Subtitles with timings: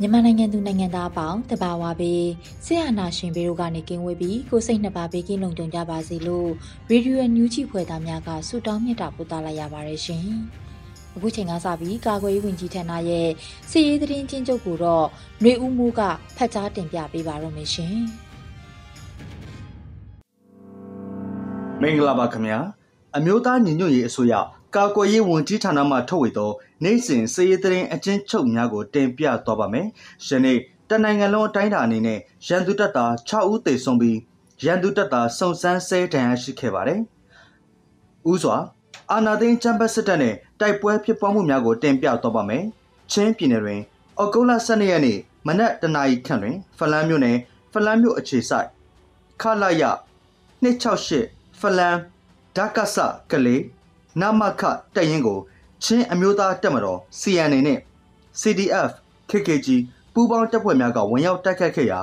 [0.00, 2.24] မြန်မာနိုင်ငံသူနိုင်ငံသားအပေါင်းတဘာဝပေး
[2.64, 6.50] ဆရာနာရှင်ပေတို့ကနေကင်းဝေးပြီးကိုစိတ်နှစ်ပါးဘေးကင်းလုံခြုံကြပါစေလို့
[6.90, 10.26] ရေဒီယိုညူးချီဖွဲ့သားများကဆုတောင်းမြတ်တာပို့သလာရပါတယ်ရှင်။
[11.14, 13.28] အခုချိန်ကစပြီးကာကွယ်ရေးဝန်ကြီးဌာနရဲ့
[13.70, 15.04] စီရေးသတင်းချင်းချုပ်ကိုတော့
[15.40, 16.00] ຫນွေဦးမိုးက
[16.36, 17.94] ဖတ်ကြားတင်ပြပေးပါတော့မယ်ရှင်။
[21.82, 22.58] မင်္ဂလာပါခင်ဗျာ။
[23.16, 24.34] အမျိုးသားညီညွတ်ရေးအစိုးရ
[24.76, 26.50] ကာကွယ်ရေးဝန်ကြီးဌာနမှထုတ်ဝေသော
[26.84, 29.86] နိုင်စဉ်စည်ရေးသတင်းအချင်းချုပ်များကိုတင်ပြသွားပါမယ်။
[30.26, 30.58] ယနေ့
[30.90, 34.18] တနိုင်ငံလုံးအတိုင်းအတာအနေနဲ့ရန်သူတပ်သား6ဦးသေဆုံးပြီး
[34.64, 37.00] ရန်သူတပ်သားစုံစမ်းဆဲတန်ရရှိခဲ့ပါတယ်။
[38.30, 38.56] ဦးစွာ
[39.12, 42.64] အာနာသိန်းချမ်ဘတ်စစ်တပ်နဲ့တိုက်ပွဲဖြစ်ပွားမှုများကိုတင်ပြသွားပါမယ်။
[43.12, 43.80] ချင်းပြည်နယ်တွင်
[44.18, 47.38] အော်ဂုတ်လ12ရက်နေ့မနက်တနာရီခန့်တွင် ဖလန်းမြို့နယ်
[47.72, 48.68] ဖလန်းမြို့အခြေဆိုင်
[49.42, 49.82] ခလာရ
[50.62, 51.98] 268ဖလန်း
[52.56, 52.96] ဒကဆ
[53.30, 53.62] ကလေး
[54.20, 54.62] နမခ
[54.94, 55.38] တရင်ကို
[55.84, 57.80] ချင်းအမျိုးသားတပ်မတော် CNA နဲ့
[58.40, 58.90] CDF
[59.30, 59.68] KKG
[60.14, 62.00] ပူးပေါင်းတပ်ဖွဲ့များကဝင်ရောက်တိုက်ခတ်ခဲ့ရာ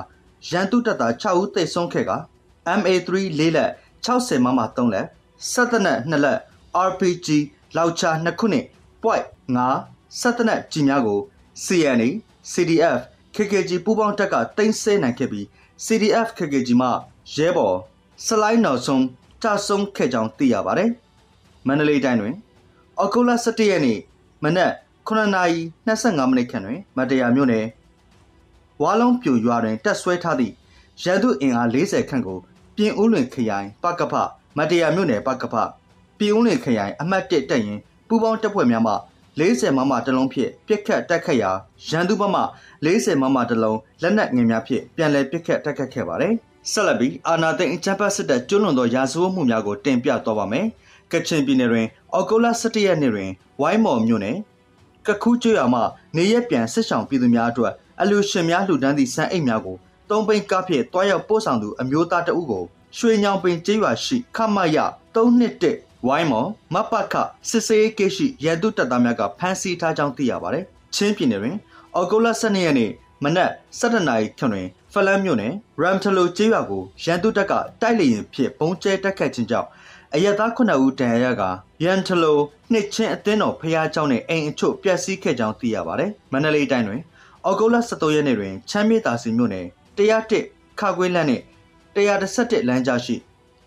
[0.50, 2.12] ရန်သူတပ်သား6ဦးသေဆုံးခဲ့က
[2.78, 3.70] MA3 လေးလက်
[4.06, 5.06] 60မမ3လက်
[5.50, 6.38] စက်တနက်2လက်
[6.88, 7.28] RPG
[7.76, 8.64] လောက်ချာ2ခုနဲ့
[9.02, 9.24] point
[9.56, 11.20] 5စက်တနက်ကြီးများကို
[11.64, 12.08] CNA
[12.52, 13.00] CDF
[13.34, 15.44] KKG ပူးပေါင်းတပ်ကတင်ဆဲနိုင်ခဲ့ပြီး
[15.84, 16.88] CDF KKG မှ
[17.36, 17.76] ရဲဘော်
[18.26, 19.04] စလိုင်းနောက်ဆုံး
[19.42, 20.90] ကြဆုံးခဲ့ကြောင်းသိရပါတယ်။
[21.66, 22.34] မန္တလေးတိုင်းတွင်
[22.98, 23.98] အော်ဂုတ်လ17ရက်နေ့
[24.42, 24.72] မနက်
[25.08, 27.66] 9:25မိနစ်ခန့်တွင်မတရားမြို့နယ်
[28.82, 30.52] ဝါလုံးပြူရွာတွင်တက်ဆွဲထားသည့်
[31.02, 32.38] ရန်သူအင်အား40ခန့်ကို
[32.76, 34.14] ပြင်ဦးလွင်ခရိုင်ပကဖ
[34.58, 35.54] မတရားမြို့နယ်ပကဖ
[36.18, 38.94] ပြင်ဦးလွင်ခရိုင်အမှတ်1တက်ရင်ပူပေါင်းတပ်ဖွဲ့များမှ
[39.38, 41.50] 40မမတလုံးဖြင့်ပြစ်ခတ်တက်ခတ်ရာ
[41.88, 42.42] ရန်သူဘက်မှ
[42.86, 46.34] 40မမတလုံးလက်နက်ငယ်များဖြင့်ပြန်လည်ပြစ်ခတ်တက်ခတ်ခဲ့ပါတယ်။
[46.72, 50.66] ဆက်လက်ပြီးအာနာသိန်းအချမ်းပတ်စစ်တပ်ကျွလွန်သောရာဇဝတ်မှုများကိုတင်ပြသွားပါမယ်။
[51.12, 53.30] ကချင်ပြည်နယ်တွင်အော်ဂိုလာ17ရက်နေ့တွင်
[53.60, 54.36] ဝိုင်းမော်မြို့နယ်
[55.06, 55.80] ကခူးကျွော်မှ
[56.16, 59.76] နေရက်ပြန်စစ်ဆောင်ပြည်သူများအတွက်အလူရှင်များလှူဒန်းသည့်စံအိတ်များကို
[60.10, 62.64] သုံးပိန်ကားဖြင့်တွားရောက်ပို့ဆောင်သူအမျိုးသားတအုပ်ကို
[62.96, 64.78] ရွှေညောင်ပင်ကျေးရွာရှိခမရ
[65.14, 67.14] 321ဝိုင်းမော်မပခ
[67.48, 71.56] စစ်စေးကိရှိရန်သူတပ်သားများကဖမ်းဆီးထားကြောင်းသိရပါတယ်။ချင်းပြည်နယ်တွင်
[71.94, 72.90] အော်ဂိုလာ12ရက်နေ့
[73.24, 79.68] မနက်7:00နာရီခန့်တွင်ဖလန်းမြို့နယ်ရမ်ထလိုကျေးရွာကိုရန်သူတပ်ကတိုက်လေရင်ဖြင့်ပုံကျဲတက်ခတ်ခြင်းကြောင့်
[80.15, 81.43] အရက်သား9ဦးတန်ရာရက
[81.83, 82.37] ရန်ထလို
[82.71, 87.01] နှစ်ချင်းအသင်းတော်ဖျားเจ้าနဲ့အိမ်အချို့ပျက်စီးခဲ့ကြောင်းသိရပါတယ်။မန္တလေးတိုင်းတွင်
[87.45, 89.65] အော်ဂုတ်လ17ရက်နေ့တွင်ချမ်းမြေတာစီမြို့နယ်
[89.97, 91.43] 101ခါကွေးလမ်းနှင့်
[91.95, 93.15] 111လမ်းကြားရှိ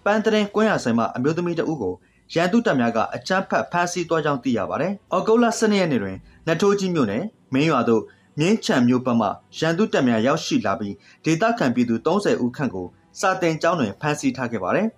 [0.04, 1.94] ပန်းတရင်ကွင်းရဆိုင်မှအမျိုးသမီးတဦးကို
[2.34, 6.16] ရန်သူတပ်များကအကြမ်းဖက်ဖမ်းဆီးသွားကြောင်းသိရပါတယ်။အော်ဂုတ်လ12ရက်နေ့တွင်
[6.48, 7.24] နထိုးကြီးမြို့နယ်
[7.54, 8.02] မင်းရွာသို့
[8.38, 9.28] မြင်းချံမြို့ဘက်မှ
[9.58, 10.94] ရန်သူတပ်များရောက်ရှိလာပြီး
[11.24, 12.86] ဒေသခံပြည်သူ30ဦးခန့်ကို
[13.20, 14.88] စာတင်ကျောင်းတွင်ဖမ်းဆီးထားခဲ့ပါတယ်။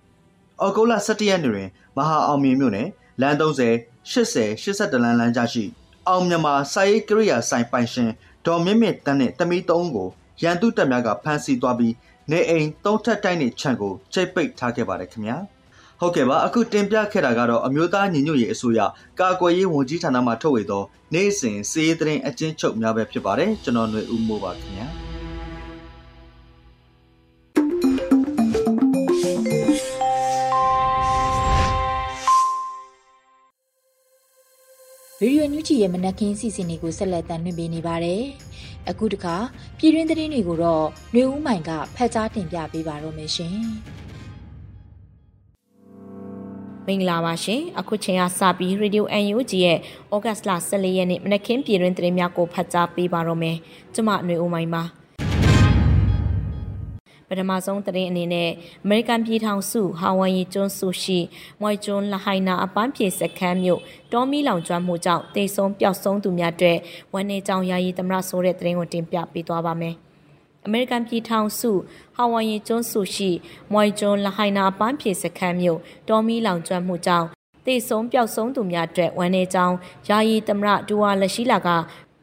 [0.62, 2.88] အော်ဂိုလာ17ရက်နေ့တွင်မဟာအောင်မြင်မြို့နယ်
[3.20, 3.70] လမ်း30
[4.12, 5.64] 80 82လမ်းလမ်းကြားရှိ
[6.08, 8.10] အောင်မြန်မာစာရေးကိရိယာဆိုင်ပိုင်ရှင်
[8.46, 10.08] ဒေါ်မြင့်မြင့်တန်းနဲ့တမီး3ကို
[10.42, 11.94] ရန်သူတပ်များကဖမ်းဆီးသွားပြီး
[12.30, 15.36] နေအိမ်သုံးထပ်တိုင်းနဲ့ခြံကိုချိတ်ပိတ်ထားခဲ့ပါတယ်ခင်ဗျာ။
[16.00, 18.80] ဟုတ်ကဲ့ပါအခုတင်ပြခဲ့တာကတော့အမျိုးသားညီညွတ်ရေးအစိုးရ
[19.20, 20.82] ကာကွယ်ရေးဝန်ကြီးဌာနမှထုတ်ဝေသော
[21.14, 24.88] နေ့စဉ်စီးရေးသတင်းအကျဉ်းချုပ်များပဲဖြစ်ပါတယ်ကျွန်တော်ຫນွေဦးမိုးပါခင်ဗျာ။
[35.24, 38.22] ဗီဒီယိုညူချီရဲ့မနက်ခင်းစီစဉ်တွေကိုဆက်လက်တင်ပြနေပါတယ်။
[38.90, 39.36] အခုတခါ
[39.78, 43.56] ပြည်တွင်းသတင်းတွေကိုတော့နှွေဦးမိုင်ကဖတ်ကြားတင်ပြပေးပါတော့မယ်ရှင်။
[46.86, 49.78] မင်္ဂလာပါရှင်။အခုချိန်ကစပြီး Radio UNG ရဲ့
[50.14, 53.56] ဩဂတ်စ်လ14ရက်နေ့မနက်ခင်းပြည်တွင်းသတင်းများကိုဖတ်ကြားပေးပါတော့မယ်။
[53.94, 54.84] ကျွန်မနှွေဦးမိုင်ပါ။
[57.32, 58.50] မထမဆုံးသတင်းအနေနဲ့
[58.84, 61.18] အမေရိကန်ပြည်ထောင်စုဟာဝိုင်ယီကျွန်းစုရှိ
[61.60, 63.80] မွိုင်ကျွန်းလဟိုင်နာအပန်းဖြေစခန်းမြို့
[64.12, 66.78] တောမီလောင်ကျွမ်းမှုကြောင့်တေဆုံးပျောက်ဆုံးသူများအတွက်
[67.14, 69.94] ဝန်နေကြောင်ယာယီသမရဆိုတဲ့သတင်းကိုတင်ပြပေးသွားပါမယ်။
[70.66, 71.70] အမေရိကန်ပြည်ထောင်စု
[72.16, 73.30] ဟာဝိုင်ယီကျွန်းစုရှိ
[73.72, 77.28] မွိုင်ကျွန်းလဟိုင်နာအပန်းဖြေစခန်းမြို့တောမီလောင်ကျွမ်းမှုကြောင့်
[77.66, 79.74] တေဆုံးပျောက်ဆုံးသူများအတွက်ဝန်နေကြောင်
[80.08, 81.68] ယာယီသမရဒူဝါလက်ရှိလာက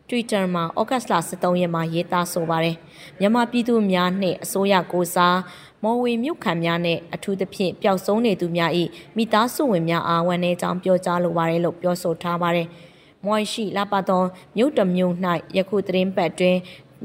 [0.09, 2.75] Twitter မှာဩဂတ်လ23ရက်မှာရေးသားဆိုပါတယ်။
[3.19, 5.37] မြန်မာပြည်သူများနှင့်အစိုးရကိုစား
[5.83, 8.71] မော်ဝေမြို့ခံများနဲ့အထူးသဖြင့်ပျောက်ဆုံးနေသူများ၏
[9.17, 12.67] မိသားစုဝင်များအားဝန်내ကြောင်းပြောကြားလိုပါတယ်လို့ပြောဆိုထားပါတယ်။
[13.25, 14.23] မွိုင်းရှိလာပါသော
[14.57, 15.13] မြို့တမြို့၌
[15.57, 16.57] ယခုသတင်းပတ်တွင်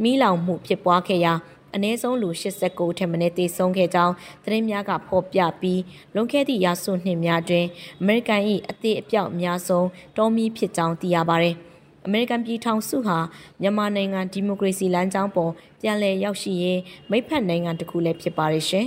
[0.02, 1.34] မိလောင်မှုဖြစ်ပွားခဲ့ရာ
[1.74, 4.14] အ ਨੇ ဆုံးလူ89ထက်မနည်းသေဆုံးခဲ့ကြောင်း
[4.44, 5.80] သတင်းများကဖော်ပြပြီး
[6.14, 7.66] လွန်ခဲ့သည့်ရာစုနှစ်များတွင်
[8.00, 9.86] အမေရိကန်၏အသေးအပြောက်အများဆုံး
[10.16, 11.56] တောမီဖြစ်ကြောင်းသိရပါသည်။
[12.06, 13.18] အမေရိကန်ပြည်ထောင်စုဟာ
[13.60, 16.80] မြန်မာနိုင်ငံဒီမိုကရေစီလမ်းကြောင်းပေါ်ပြန်လည်ရောက်ရှိရေး
[17.10, 18.86] မိဖက်နိုင်ငံတစ်ခုလည်းဖြစ်ပါရဲ့ရှင်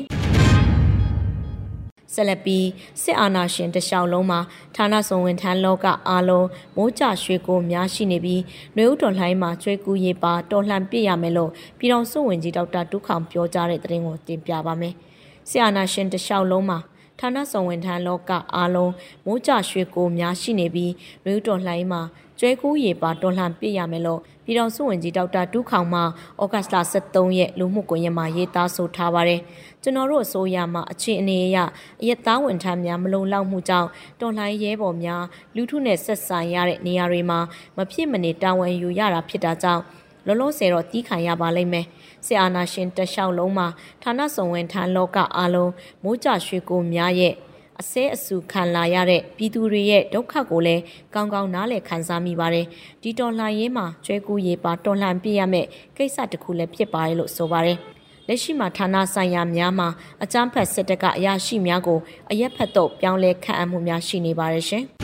[2.14, 2.68] ဆက်လက်ပြီး
[3.02, 4.40] စစ်အာဏာရှင်တလျှောက်လုံးမှာ
[4.76, 8.42] ဌာနဆောင်ဝန်ထမ်းလောကအားလုံးမိုးကြရွှေကိုများရှိနေပြီး
[8.76, 14.94] နှွေဦးတော်လှိုင်းမှာကျွေးကူးရေးပါတော်လှန်ပြစ်ရမယ်လို့ပြည်တော်စုဝင်ကြီးဒေါက်တာတူးခေါင်ပြောကြားတဲ့သတင်းကိုတင်ပြပါမယ်။
[15.50, 16.80] စစ်အာဏာရှင်တလျှောက်လုံးမှာ
[17.20, 18.94] ဌာနဆောင်ဝန်ထမ်းလောကအားလုံး
[19.26, 20.92] မိုးကြရွှေကိုများရှိနေပြီး
[21.24, 22.02] နှွေဦးတော်လှိုင်းမှာ
[22.40, 29.42] ကျွဲကူးရေပါတော်လှန်ပြရမယ်လို့ပြည်တော်စုဝင်ကြီးဒေါက်တာတူးခေါင်မှဩဂတ်လ23ရက်လူမှုကွန်ရက်မှာရေးသားဆိုထားပါတယ်။
[29.82, 31.58] ကျွန်တော်တို့အစိုးရမှအခြေအနေအရ
[32.02, 33.90] အရက်သားဝန်ထမ်းများမလုံလောက်မှုကြောင့်
[34.22, 35.24] တော်လှန်ရဲဘော်များ
[35.56, 37.40] လူထုနဲ့ဆက်ဆံရတဲ့နေရာတွေမှာ
[37.78, 39.84] မဖြစ်မနေတာဝန်ယူရတာဖြစ်တာကြောင့်
[40.26, 41.86] လောလောဆယ်တော့တီးခံရပါလိမ့်မယ်။
[42.26, 43.68] စစ်အာဏာရှင်တလျှောက်လုံးမှာ
[44.04, 45.72] ဌာနဆောင်ဝန်ထမ်းလောကအားလုံး
[46.04, 47.34] မိုးကြရွှေကိုများရဲ့
[47.82, 50.82] အစဲအဆူခံလာရတဲ့ပြည်သူတွေရဲ့ဒုက္ခကိုလည်း
[51.14, 52.66] ကောင်းကောင်းနားလည်ခံစားမိပါတယ်။
[53.04, 57.78] ဒီတော်လှန်ရေးမှာကျွဲကူးရေးပါတော်လှန်ပြရမယ့်ကိစ္စတစ်ခုလည်းဖြစ်ပါတယ်လို့ဆိုပါတယ်။
[58.28, 59.88] လက်ရှိမှာဌာနဆိုင်ရာများမှာ
[60.24, 62.00] အကြမ်းဖက်စစ်တပ်ကအရာရှိများကို
[62.32, 64.86] အရက်ဖက်တော့ပြောင်းလဲခန့်အပ်မှုများရှိနေပါတယ်ရှင်။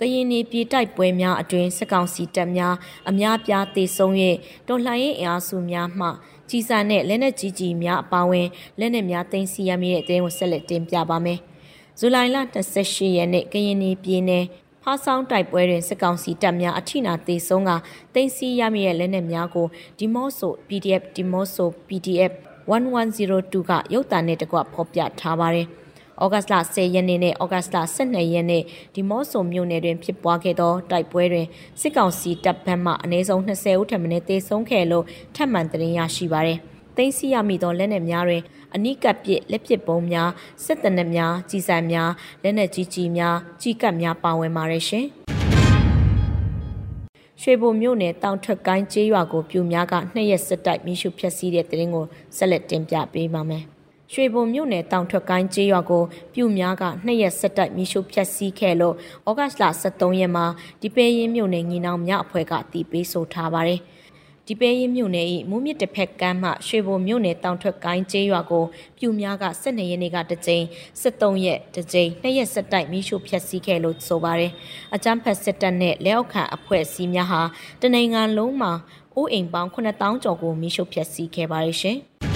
[0.00, 2.74] ကရင်နီပြည်တိုက်ပွဲများအတွင်စစ်ကောင်စီတပ်များ
[3.10, 4.14] အများပြားသေဆုံး၍
[4.68, 6.08] တော်လှန်ရေးအင်အားစုများမှ
[6.50, 8.48] ကြီးစားနဲ့လက်နက်ကြီးကြီးများအပါအဝင်
[8.80, 11.38] လက်နက်များသိမ်းဆည်းရမိတဲ့အသေးကိုဆက်လက်တင်ပြပါမယ်။
[11.98, 12.36] ဇူလိုင်လ
[12.76, 14.44] 28ရက်နေ့ကရင်နီပြည်နယ်
[14.82, 17.70] ဖားဆောင်တိုက်ပွဲတွင်စစ်ကောင်စီတပ်များအထိနာသေးဆုံးက
[18.14, 19.66] သိမ်းဆည်းရမိတဲ့လက်နက်များကို
[19.98, 22.32] ဒီမော့ဆို PDF ဒီမော့ဆို PDF
[22.70, 25.66] 1102ကရုပ်သံနဲ့တကွဖော်ပြထားပါတယ်။
[26.24, 28.62] ဩဂတ်လ10ရက်နေ့နဲ့ဩဂတ်လ12ရက်နေ့
[28.94, 31.46] ဒီမော့ဆိုမြို့နယ်တွင်ဖြစ်ပွားခဲ့သောတိုက်ပွဲတွင်
[31.80, 35.04] စစ်ကောင်စီတပ်ဘက်မှအနည်းဆုံး20ဦးထပ်မံတေဆုံးခဲ့လို့
[35.36, 36.58] ထပ်မံတင်ရရှိပါသည်။
[36.96, 38.42] သိမ်းဆည်းရမိသောလက်နက်များတွင်
[38.74, 40.30] အနိကပ်ပစ်လက်ပစ်ပုံးများ
[40.64, 42.10] စစ်တနက်များကြီးစံများ
[42.42, 45.06] လက်နက်ကြီးကြီးများကြီးကပ်များပါဝင်ပါရဲ့ရှင်။
[47.42, 52.04] ရွှေဘုံမြို့နယ်တောင်ထွက်ကိုင်းကျေးရွာကိုပြူများကနှစ်ရက်စစ်တိုက်မိရှုဖျက်ဆီးတဲ့တရင်ကို
[52.36, 53.64] ဆက်လက်တင်ပြပေးပါမယ်။
[54.12, 56.02] ရွှေဘုံမြို့နယ်တောင်ထွက်ကိုင်းကျေးရွာကို
[56.34, 58.94] ပြူများကနှစ်ရက်ဆက်တိုက်မိရှုဖျက်ဆီးခဲ့လို့
[59.28, 60.46] ဩဂတ်လ23ရက်မှာ
[60.82, 63.80] ဒီပဲရင်မြို့နယ်ညီနောင်မြအဖွဲ့ကတီးပေးဆိုထားပါတယ်။
[64.46, 68.64] ဒီပဲရင်မြို့နယ်၏မူးမြစ်တစ်ဖက်ကမ်းမှရွှေဘုံမြို့နယ်တောင်ထွက်ကိုင်းကျေးရွာကို
[68.98, 70.64] ပြူများက12ရက်နေ့ကတစ်ကြိမ်
[71.02, 74.52] 73ရက်တစ်ကြိမ်နှစ်ရက်ဆက်တိုက်မိရှုဖျက်ဆီးခဲ့လို့ဆိုပါတယ်။
[74.94, 77.42] အကြမ်းဖက်စစ်တပ်နဲ့လက်အောက်ခံအဖွဲ့အစည်းများဟာ
[77.80, 78.72] တနင်္ဂနွေလုံးမှာ
[79.16, 81.98] အိုးအိမ်ပေါင်း9000ကျော်ကိုမိရှုဖျက်ဆီးခဲ့ပါတယ်ရှင်။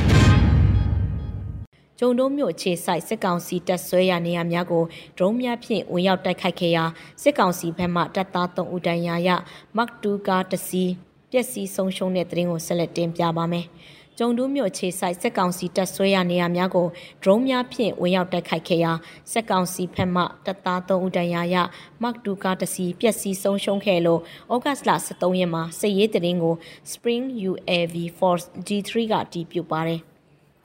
[1.98, 4.84] ဂျုံတုံးမြို့အခြေဆိုင်စစ်ကောင်စီတပ်ဆွဲရနေရများကို
[5.18, 6.84] ဒရုန်းများဖြင့်ဝင်ရောက်တိုက်ခိုက်ခဲ့ရာ
[7.22, 9.30] စစ်ကောင်စီဘက်မှတပ်သား3ဦးတန်းရာရ
[9.76, 10.84] မတ်တူကာတစီ
[11.30, 13.66] ပျက်စီးဆုံးရှုံးတဲ့တရင်ကိုဆက်လက်တင်ပြပါမယ်။
[14.18, 16.86] ကျုံတူးမြို့ခြေဆိုင်စက်ကောင်စီတပ်ဆွဲရနေရများကို
[17.22, 18.92] ဒရုန်းများဖြင့်ဝင်ရောက်တိုက်ခိုက်ခဲ့ရာ
[19.32, 21.56] စက်ကောင်စီဖက်မှတပ်သား3ဦးတန်းရာရ
[22.02, 24.20] မတ်တူကာတစီပျက်စီးဆုံးရှုံးခဲ့လို့
[24.54, 26.54] ဩဂတ်လ23ရက်မှာစစ်ရေးတရင်ကို
[26.92, 30.02] Spring UAV Force G3 ကတီးပြုတ်ပါတယ်။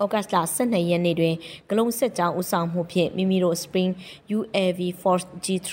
[0.04, 1.36] ဩဂတ်လ12ရက်နေ့တွင်
[1.70, 3.92] ဂလုံစစ်ကြောင်းဦးဆောင်မှုဖြင့်မိမိတို့ Spring
[4.38, 5.72] UAV Force G3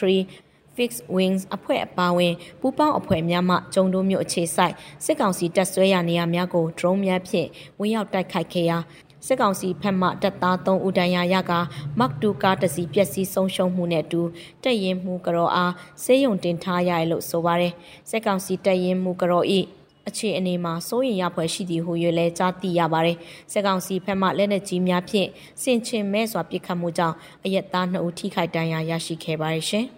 [0.76, 7.48] Fixed Wings အဖွဲ့အပါအဝင်ပူးပေါင်းအဖွဲ့များမှကျုံတို့မြို့အခြေဆိုင်စစ်ကောင်စီတပ်ဆွဲရာနေရာများကို drone များဖြင့်
[7.80, 8.78] ဝင်ရောက်တိုက်ခိုက်ခဲ့ရာ
[9.26, 11.52] စစ်ကောင်စီဖက်မှတပ်သား3ဦးတန်းရာရက
[11.98, 14.22] မတ်တူကားတစီပျက်စီးဆုံးရှုံးမှုနဲ့အတူ
[14.62, 17.74] တက်ရင်မှုကြောအားဆေးရုံတင်ထားရလို့ဆိုပါတယ်
[18.10, 19.60] စစ်ကောင်စီတက်ရင်မှုကြောဤ
[20.08, 23.16] အခြေအနေမှာစိုးရင်ရဖွယ်ရှိသည်ဟု၍လည်းကြားသိရပါတယ်။
[23.52, 25.28] စစ်ကောင်စီဖက်မှလက်နက်ကြီးများဖြင့်
[25.62, 29.86] ဆင်ချင်မဲ့စွာပစ်ခတ်မှုကြောင့်အရက်သား2ဦးထိခိုက်ဒဏ်ရာရရှိခဲ့ပါတယ်ရှင်။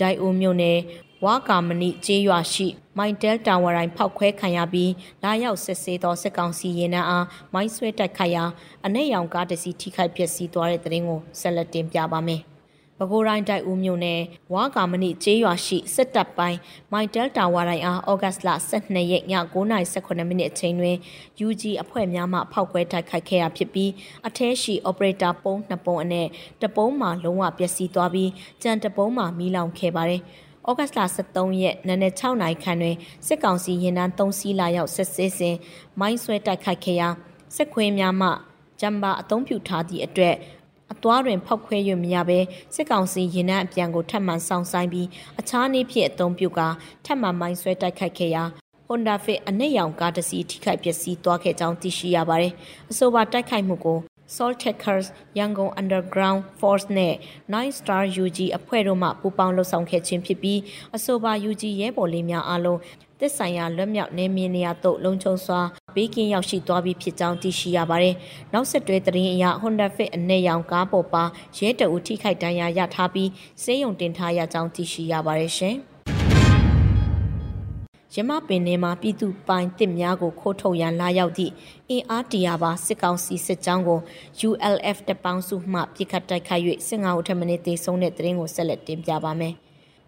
[0.00, 0.78] ဒိုင်အိုမြို့နယ်
[1.24, 2.66] ဝါကာမဏိကျေးရွာရှိ
[2.98, 8.44] မိုင်တယ်တာဝရိုင်ဖောက်ခွဲခံရပြီးလာရောက်စစ်ဆေးသောစစ်ကောင်စီရင်နှန်းအားမိုင်းဆွဲတိုက်ခိုက်ရာ
[8.86, 12.42] အ내ရောင်ကားတစ်စီးထိခိုက်ပျက်စီးသွားတဲ့တဲ့ရင်ကိုဆက်လက်တင်ပြပါမယ်။
[12.98, 14.20] ပဲခူးတိုင်းတိုက်ဦးမြို့နယ်
[14.52, 16.58] ဝါကာမဏိကျေးရွာရှိစစ်တပ်ပိုင်း
[16.92, 20.96] မိုင်တယ်တာဝါတိုင်းအားဩဂတ်လ12ရက်ည9:18မိနစ်အချိန်တွင်
[21.46, 23.90] UG အဖွဲ့များမှဖောက်ခွဲတိုက်ခိုက်ခဲ့ရဖြစ်ပြီး
[24.26, 26.28] အထဲရှိ operator ပုံးနှစ်ပုံအနက်
[26.62, 28.30] တပုံးမှာလုံးဝပျက်စီးသွားပြီး
[28.62, 30.22] ကြံတပုံးမှာမီးလောင်ခဲ့ပါတယ်။
[30.68, 32.96] ဩဂတ်လ23ရက်နနက်6နာရီခန့်တွင်
[33.26, 35.56] စစ်ကောင်စီရင်နှန်း3စီးလာရောက်ဆက်စစ်စဉ်
[36.00, 37.08] မိုင်းဆွဲတိုက်ခိုက်ခဲ့ရာ
[37.56, 38.28] စစ်ခွေးများမှ
[38.80, 40.36] ဂျမ်ဘာအုံပြုထားသည့်အတွက်
[40.92, 42.38] အသွားတွင်ဖောက်ခွဲ၍မရဘဲ
[42.74, 45.08] စစ်ကောင်စီရင်နှံအပြန်ကိုထပ်မံဆောင်ဆိုင်ပြီး
[45.40, 46.60] အခြားနည်းဖြင့်အုံပြုက
[47.04, 48.44] ထပ်မံမိုင်းဆွဲတိုက်ခိုက်ခဲ့ရာ
[48.88, 52.52] Honda Fit အနက်ရောင်ကားတစ်စီးထိခိုက်ပျက်စီးသွားခဲ့ကြောင်းသိရှိရပါတယ်။
[52.90, 53.98] အဆိုပါတိုက်ခိုက်မှုကို
[54.34, 55.06] Salt Checkers
[55.38, 57.14] Yangon Underground Force နဲ့
[57.52, 60.60] Nine Star UG အဖွဲ့တို့မှပူးပေါင်းလှုပ်ဆောင်ခဲ့ခြင်းဖြစ်ပြီး
[60.96, 62.80] အဆိုပါ UG ရဲဘော်လေးများအားလုံး
[63.20, 65.60] တစ်ဆိုင်ရာလွတ်မြောက်နေမြေနေရာသို့လုံခြုံစွာ
[65.94, 68.14] ဘေးကင်းရောက်ရှိသွားပြီးဖြစ်ကြောင်းသိရှိရပါတယ်။
[68.52, 71.24] နောက်ဆက်တွဲသတင်းအရ Honda Fit အနက်ရောင်ကားပေါ်ပါ
[71.58, 73.30] ရဲတအူထိခိုက်ဒဏ်ရာရထားပြီး
[73.62, 75.76] စေယုံတင်ထားရကြောင်းသိရှိရပါတယ်ရှင်။
[78.16, 81.52] ရမပင်ထဲမှာပြည်သူပိုင်တစ်များကိုခိုးထုတ်ရန်လာရောက်သည့်
[81.90, 84.00] အင်အားတရာပါစစ်ကောင်စီစစ်ကြောင်းကို
[84.48, 89.54] ULF တပေါင်းစုမှပြစ်ခတ်တိုက်ခိုက်၍စစ်ငါးဦးထပ်မံတေဆုံးတဲ့သတင်းကိုဆက်လက်တင်ပြပါမယ်။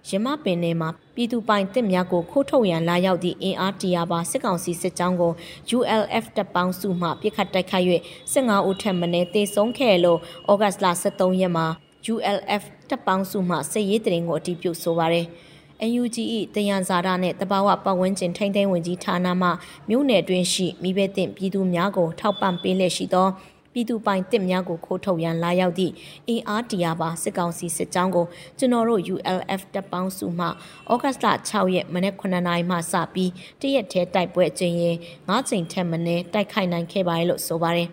[0.09, 5.33] ရမပင်ထဲမှာပြည်သူပိုင်တစ်များကိုခိုးထုတ်ရန်လာရောက်သည့်အင်အားတရာပါစစ်ကောင်စီစစ်ကြောင်းကို
[5.77, 7.87] ULF တပေါင်းစုမှပြစ်ခတ်တိုက်ခိုက်၍
[8.33, 10.19] စစ်ငါးဦးထပ်မံတေဆုံးခဲ့လို့
[10.51, 11.67] ဩဂတ်လ23ရက်မှာ
[12.15, 15.27] ULF တပေါင်းစုမှစစ်ရေးတရင်ကိုအတည်ပြုဆိုပါရယ်
[15.91, 16.17] NUG
[16.55, 19.49] ၏တယံဇာတာနှင့်တဘာဝပတ်ဝန်းကျင်ထိန်းသိမ်းဝင်ကြီးဌာနမှ
[19.89, 23.29] မြို့နယ်တွင်ရှိမိဘတင်ပြည်သူများကိုထောက်ပံ့ပေးလျက်ရှိသော
[23.77, 25.93] ပြည်သူပိုင်တစ်များကိုခိုးထုတ်ရန်လာရောက်သည့်
[26.29, 28.27] အင်အားတရားပါစစ်ကောင်စီစစ်ကြောင်းကို
[28.59, 30.49] ကျွန်တော်တို့ ULF တပ်ပေါင်းစုမှဩ
[31.03, 33.31] ဂတ်လ6ရက်မနေ့9နာရီမှစပြီး
[33.61, 34.97] တရက်ထဲတိုက်ပွဲအကြိမ်ရင်
[35.29, 37.89] 9ချိန်ထက်မနည်းတိုက်ခိုက်နိုင်ခဲ့ပါတယ်လို့ဆိုပါတယ်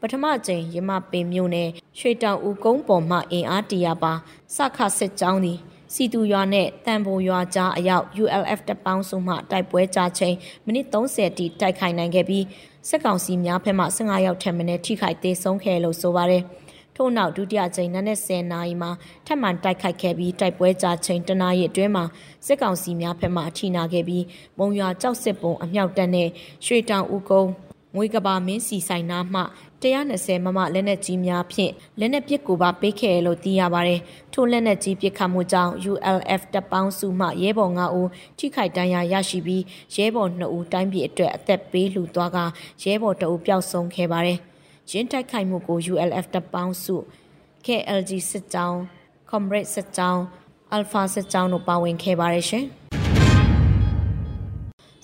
[0.00, 4.12] ပထမကြိမ်ရမပင်မြို့နယ်ရွှေတောင်ဦးကုန်းပေါ်မှအင်အားတရားပါ
[4.56, 5.58] စခစစ်ကြောင်းသည်
[5.94, 12.44] စီတူရွာနဲ့တန်ဖိုရွာကြားအရောက် ULF တပေါင်းစုမှတိုက်ပွဲကြချိန်မိနစ်30တိတိုက်ခိုက်နိုင်ခဲ့ပြီး
[12.88, 16.42] စစ်ကောင်စီများဖက်မှ15ရောက်ထက်မနည်းထိခိုက်သေးဆုံးခဲ့လို့ဆိုပါတယ်။
[16.96, 18.90] ထို့နောက်ဒုတိယကြိမ်နနက်10နာရီမှာ
[19.26, 22.04] ထပ်မံတိုက်ခိုက်ခဲ့ပြီးတိုက်ပွဲကြချိန်တနာရီအတွင်းမှာ
[22.46, 24.24] စစ်ကောင်စီများဖက်မှအထိနာခဲ့ပြီး
[24.58, 26.28] မုံရွာကြောက်စစ်ပုံအမြောက်တပ်နဲ့
[26.66, 27.50] ရွှေတောင်ဦးကုန်း
[27.96, 29.42] ငွေကဘာမင်းစီဆိုင်နာမှ
[29.82, 34.00] 120မမလက်နက်ကြီးများဖြင့်လက်နက်ပစ်ကိုပါပေးခဲ့လို့သိရပါတယ်။
[34.32, 38.08] ထိုလက်နက်ကြီးပစ်ခတ်မှုကြောင့် ULF တပ်ပေါင်းစုမှရဲဘော်9ဦး
[38.38, 39.62] ထိခိုက်ဒဏ်ရာရရှိပြီး
[39.96, 42.38] ရဲဘော်2ဦးတိုင်းပြည်အတွက်အသက်ပေးလှူသွားက
[42.82, 44.38] ရဲဘော်2ဦးပျောက်ဆုံးခဲ့ပါတယ်။
[44.90, 46.96] ရင်းတိုက်ခိုက်မှုကို ULF တပ်ပေါင်းစု
[47.66, 48.78] KLG စစ်ကြောင်း
[49.30, 50.20] Comrade စစ်ကြောင်း
[50.76, 52.66] Alpha စစ်ကြောင်းတို့ပါဝင်ခဲ့ပါတယ်ရှင်။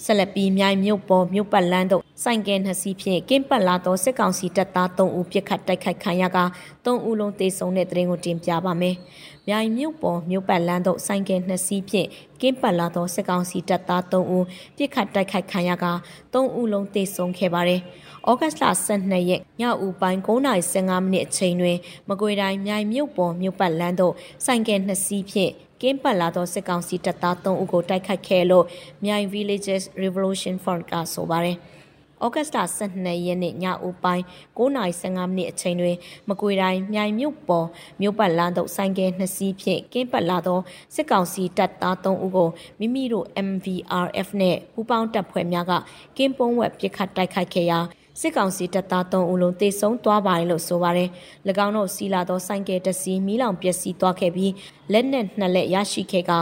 [0.05, 6.39] ဆက်လက်ပြီးမြိုင်မြို့ပေါ်မြို့ပတ်လန်းတို့စိုင်ကဲနှစ်စီးဖြင့်ကင်းပတ်လာသောစစ်ကောင်စီတပ်သား3ဦးပြစ်ခတ်တိုက်ခိုက်ခံရက
[6.85, 8.97] 3ဦးလုံးသေဆုံးတဲ့တဲ့ရင်ကိုတင်ပြပါမယ်။
[9.49, 12.09] မြိုင်မြို့ပေါ်မြို့ပတ်လန်းတို့စိုင်ကဲနှစ်စီးဖြင့်
[12.41, 14.45] ကင်းပတ်လာသောစစ်ကောင်စီတပ်သား3ဦး
[14.77, 15.87] ပြစ်ခတ်တိုက်ခိုက်ခံရက
[16.33, 17.81] 3ဦးလုံးသေဆုံးခဲ့ပါတယ်။
[18.29, 21.79] ဩဂတ်လ12ရက်ညဦးပိုင်း9:15မိနစ်အချိန်တွင်
[22.09, 24.15] မကွေတိုင်းမြိုင်မြို့ပေါ်မြို့ပတ်လန်းတို့
[24.45, 28.65] စိုင်ကဲနှစ်စီးဖြင့် ကင်းပတ်လာသောစစ်ကောင်စီတပ်သား3ဦးကိုတိုက်ခိုက်ခဲ့လို့
[29.05, 31.59] မြိုင် Villages Revolution Front ကဆိုပါတယ်။
[32.25, 34.25] ဩဂတ်လ12ရက်နေ့ညဦးပိုင်း
[34.59, 35.97] 9:15မိနစ်အချိန်တွင်
[36.29, 37.67] မကွေတိုင်းမြိုင်မြို့ပေါ်
[38.01, 40.61] မြို့ပတ်လမ်းသို့ဆိုင်ကယ်နှစ်စီးဖြင့်ကင်းပတ်လာသော
[40.95, 45.73] စစ်ကောင်စီတပ်သား3ဦးကိုမိမိတို့ MVRF နှင့်ပူးပေါင်းတပ်ဖွဲ့များက
[46.17, 47.79] ကင်းပုံးဝက်ပစ်ခတ်တိုက်ခိုက်ခဲ့ရာ
[48.21, 51.09] စစ်ကောင်စီတပ်သား3ဦးလုံးတေဆုံးသွားပါတယ်လို့ဆိုပါတယ်။၎
[51.67, 54.53] င်းတို့စီလာသောဆိုင်ကယ်တစ်စီးမီးလောင်ပျက်စီးသွားခဲ့ပြီး
[54.93, 56.33] လက်နက်နှစ်လက်ရရှိခဲ့က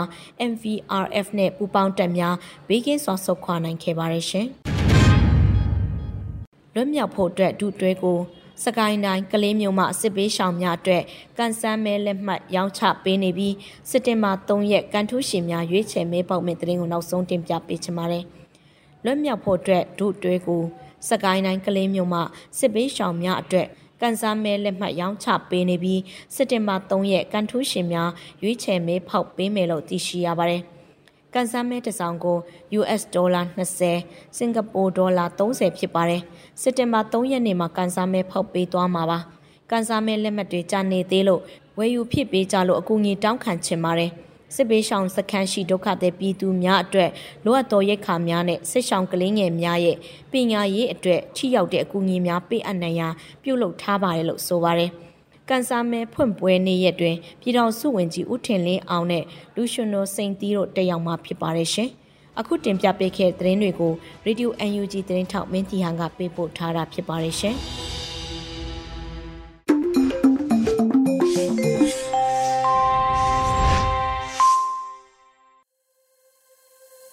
[0.50, 2.34] MVRF နဲ့ပူးပေါင်းတပ်များ
[2.68, 4.46] ဘေးကင်းစွာဆုတ်ခွာနိုင်ခဲ့ပါတယ်ရှင်။
[6.74, 8.18] လွတ်မြောက်ဖို့အတွက်ဒုတွဲကို
[8.64, 11.02] စကိုင်းတိုင်းကလေးမျိုးမှစစ်ပေးရှောင်များအတွက်
[11.38, 13.54] ကန်ဆန်းမဲလက်မှတ်ရောင်းချပေးနေပြီး
[13.90, 18.24] စစ်တင်ဘာ3ရက်ကန်ထူးရှင်များရွေးချယ်မဲပေါက်မဲ့တရင်ကိုနောက်ဆုံးတင်ပြပေးချင်ပါတယ်။
[19.04, 20.64] လွတ်မြောက်ဖို့အတွက်ဒုတွဲကို
[21.08, 22.22] စကိုင်းတိုင်းကလေးမြို့မှာ
[22.58, 23.68] စစ်ပေးရှောင်များအတွက်
[24.00, 26.00] ကန်စားမဲလက်မှတ်ရောင်းချပေးနေပြီး
[26.34, 28.10] စက်တင်ဘာ3ရက်ကန်ထူးရှင်များ
[28.42, 30.62] ရွေးချယ်မဲဖောက်ပေးမယ်လို့သိရှိရပါတယ်။
[31.34, 32.38] ကန်စားမဲတစ်စောင်ကို
[32.78, 36.22] US ဒေါ်လာ20စင်ကာပူဒေါ်လာ30ဖြစ်ပါတယ်။
[36.60, 39.18] စက်တင်ဘာ3ရက်နေ့မှာကန်စားမဲဖောက်ပေးသွားမှာပါ။
[39.70, 41.42] ကန်စားမဲလက်မှတ်တွေကြာနေသေးလို့
[41.78, 44.12] ဝယ်ယူဖြစ်ပေးကြလို့အကူအညီတောင်းခံချင်ပါတယ်။
[44.54, 47.10] စစ်ဘေးရှောင်စခန်းရှိဒုက္ခသည်ပြည်သူများအတွက်
[47.44, 49.96] လိုအပ်သောရိက္ခာများနဲ့စစ်ရှောင်ကလေးငယ်များရဲ့
[50.32, 53.12] ပညာရေးအတွက်ထိရောက်တဲ့အကူအညီများပေးအပ်နိုင်ရန်
[53.42, 54.90] ပြုလုပ်ထားပါတယ်လို့ဆိုပါတယ်။
[55.48, 59.24] ကန်ဆာမဲဖွင့်ပွဲနေ့ရက်တွင်ပြည်တော်စုဝင်ကြီးဦးထင်လင်းအောင်နဲ့
[59.56, 61.90] လူရှင်နိုစိန်တီးတို့တက်ရောက်မှာဖြစ်ပါတယ်ရှင်။
[62.38, 63.92] အခုတင်ပြပေးခဲ့တဲ့သတင်းတွေကို
[64.26, 67.56] Radio UNG သတင်းထောက်မင်းတီဟန်ကပေးပို့ထားတာဖြစ်ပါတယ်ရှင်။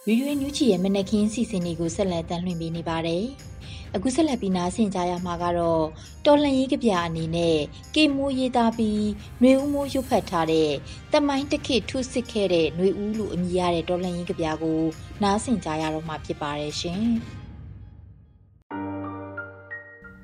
[0.07, 3.23] ရွရွညူချီရဲ့မနက်ခင်းစီစဉ်တွေကိုဆက်လက်တင်လွှင့်ပေးနေပါတယ်။
[3.95, 5.83] အခုဆက်လက်ပြီးနားဆင်ကြရမှာကတော့
[6.25, 7.57] တော်လှန်ရေးကြပြအနေနဲ့
[7.95, 9.05] ကေမိုးရေးသားပြီး
[9.41, 10.71] နှွေဦးမိုးရုပ်ဖတ်ထားတဲ့
[11.13, 14.81] တမိုင်းတခိထုစစ်ခဲ့တဲ့နှွေဦးလူအမည်ရတဲ့တော်လှန်ရေးကြပြကို
[15.23, 17.01] နားဆင်ကြရတော့မှာဖြစ်ပါတယ်ရှင်။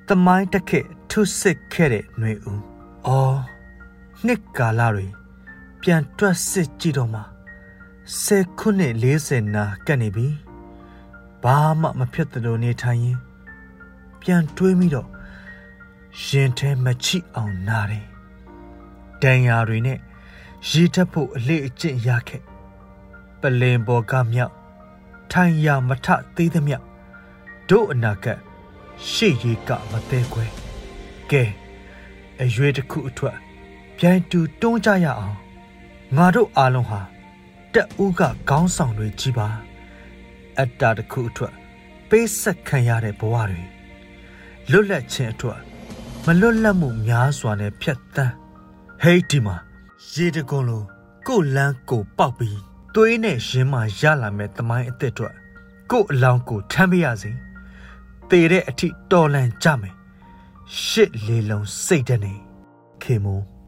[0.09, 0.79] တမိုင်းတခိ
[1.11, 2.59] ထုစစ်ခဲ့တဲ့နှွေဦး။
[3.07, 3.37] အော်
[4.25, 5.07] နှစ်ကာလတွေ
[5.81, 7.23] ပြန်တွက်စစ်ကြည့်တော့မှာ။
[8.17, 10.27] 10ခုနှစ်40နာကတ်နေပြီ
[11.43, 13.17] ဘာမှမဖြစ်သလိုနေထိုင်ရင်
[14.21, 15.09] ပြန်တွေးမိတော့
[16.27, 18.05] ရင်ထဲမချိအောင်နာတယ်
[19.21, 19.99] တန်ရာတွေနဲ့
[20.69, 22.41] ရေတက်ဖို့အလေးအကျင့်ရခဲ့
[23.41, 24.53] ပလင်ပေါ်ကမြောက်
[25.31, 26.77] ထိုင်ရမထသေးသမျှ
[27.69, 28.25] တို့အနာက
[29.09, 30.45] ရှေ့ရီကမသေးခွဲ
[31.31, 31.43] ကဲ
[32.41, 33.37] အရွယ်တစ်ခုအထွက်
[33.97, 35.37] ပြိုင်တူတွန်းကြရအောင်
[36.15, 37.01] ငါတို့အားလုံးဟာ
[37.73, 39.47] တက်ဦးကခေါင်းဆောင်တွေကြီးပါ
[40.59, 41.53] အတ္တတစ်ခုအထွက်
[42.09, 43.63] ပေးဆက်ခံရတဲ့ဘဝတွေ
[44.71, 45.59] လွတ်လပ်ခြင်းအထွက်
[46.25, 48.33] မလွတ်လပ်မှုများစွာနဲ့ဖြတ်သန်း
[49.01, 49.55] ဟေးဒီမှာ
[50.13, 50.83] ရေတကုံလို
[51.27, 52.59] ကိုလန်းကိုပေါက်ပြီး
[52.95, 55.35] သွေးနဲ့ရင်းမှရလာမဲ့တမိုင်းအသက်အတွက်
[55.91, 57.31] ကိုအလောင်းကိုထမ်းပြရစီ
[58.29, 59.95] တေတဲ့အထိတော်လန်ကြမယ်
[60.83, 62.33] ရှစ်လေလုံးစိတ်တနေ
[63.01, 63.58] ခေမိုး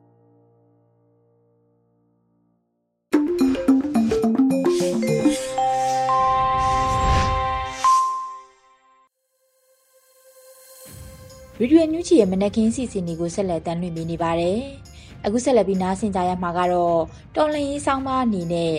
[11.63, 14.60] ဗီဒီယိုညူးချီရဲ့မနက်ခင်းစီစဉ်တွေကိုဆက်လက်တင်ပြနေပါတယ်။
[15.25, 17.00] အခုဆက်လက်ပြီးနားဆင်ကြရမှာကတော့
[17.36, 18.74] တော်လင်ရေးဆောင်မအနေနဲ့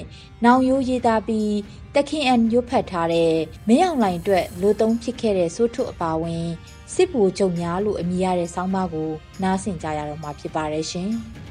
[0.45, 1.53] နောင်ရိုးရေးသားပြီး
[1.95, 3.33] တခင်အန်ရွတ်ဖတ်ထားတဲ့
[3.69, 6.47] မင်းအောင်လိုင်အတွက်လိုသုံးဖြစ်ခဲ့တဲ့စိုးထုအပါဝင်
[6.95, 9.11] စစ်ဘူကြုံများလို့အမည်ရတဲ့ဆောင်းပါးကို
[9.43, 11.13] နားဆင်ကြရတော့မှာဖြစ်ပါတယ်ရှင်။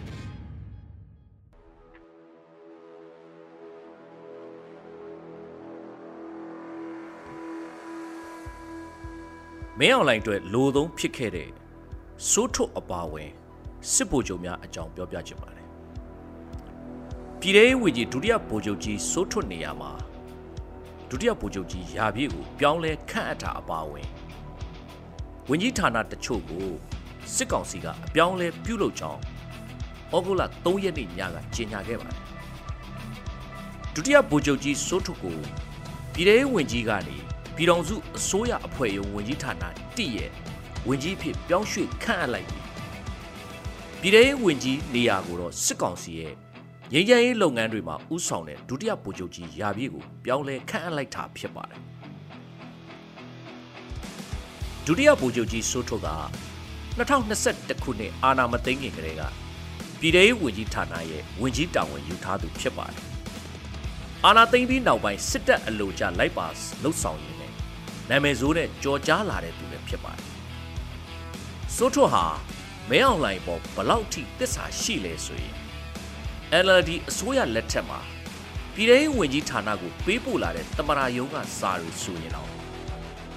[9.79, 11.49] မင်းအောင်လိုင်းအတွက်လိုသုံးဖြစ်ခဲ့တဲ့
[12.29, 13.29] စိုးထွတ်အပါဝင်
[13.91, 15.67] စစ်ဗိုလ်ချုပ်များအကြောင်းပြောပြချင်ပါတယ်
[17.39, 19.91] ပြည်ထောင်ဝီကြီးဒုတိယဗိုလ်ချုပ်ကြီးစိုးထွတ်နေရာမှာ
[21.09, 24.07] ဒုတိယဗိုလ်ချုပ်ကြီးရာပြည့်ကိုပြောင်းလဲခန့်အပ်တာအပါဝင်
[25.49, 26.67] ဝင်ကြီးဌာနတချို့ကို
[27.35, 29.19] စစ်ကောင်စီကအပြောင်းလဲပြုလုပ်ကြောင်း
[30.13, 32.17] ဩဂုတ်လ3ရက်နေ့ညကကြေညာခဲ့ပါတယ်
[33.93, 35.37] ဒုတိယဗိုလ်ချုပ်ကြီးစိုးထွတ်ကို
[36.13, 39.63] ပြည်ထောင်ဝင်ကြီးကနေ ပြည်တော်စုအစိုးရအဖွဲ့ရုံးဝန်ကြီးဌာန
[39.97, 40.31] တည်ရဲ့
[40.87, 42.59] ဝန်ကြီးဖြစ်ပြောင်းရွှေ့ခန့်အပ်လိုက်ပြီ
[44.01, 46.33] ပြည်ထောင်ဝင်ကြီးနေရာကိုတော့စစ်ကောင်စီရဲ့
[46.93, 51.81] ငြိမ်းချမ်းရေးလုပ်ငန်းတွေမှာဥဆောင်တဲ့ဒုတိယဗိုလ်ချုပ်ကြီးရာပြည့်ကိုပြောင်းလဲခန့်အပ်လိုက်တာဖြစ်ပါတယ်
[54.85, 56.09] ဒုတိယဗိုလ်ချုပ်ကြီးစိုးထွတ်က
[56.97, 59.23] 2021ခုနှစ်အာဏာမသိမ်းခင်ကတည်းက
[59.99, 62.99] ပြည်ထောင်ဝင်ကြီးဌာနရဲ့ဝန်ကြီးတာဝန်ယူထားသူဖြစ်ပါတယ်
[64.25, 66.47] အာနာသိမ့်ပြီးနောက်ပိုင်းစစ်တပ်အလိုကျလိုက်ပါ
[66.83, 67.40] လှုပ်ဆောင်ရင်း
[68.09, 70.27] နဲ့နာမည်ဆိုးနဲ့ကြော်ကြားလာတဲ့သူလည်းဖြစ်ပါတယ်။
[71.75, 72.25] စိုးထွတ်ဟာ
[72.89, 75.55] မဲအောင်လိုင်ပေါ်ဘလောက်ထိတစ္ဆာရှိလဲဆိုရင်
[76.65, 77.99] LLD အစိုးရလက်ထက်မှာ
[78.75, 82.49] ပြည်ထောင်ဝင်ကြီးဌာနကိုပေးပို့လာတဲ့တမရာယုံကစာတွေဆိုရင်တော့